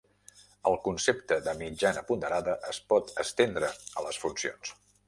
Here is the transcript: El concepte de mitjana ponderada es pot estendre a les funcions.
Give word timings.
El 0.69 0.77
concepte 0.87 1.37
de 1.49 1.53
mitjana 1.59 2.05
ponderada 2.09 2.59
es 2.73 2.81
pot 2.95 3.17
estendre 3.27 3.75
a 4.03 4.09
les 4.09 4.25
funcions. 4.27 4.79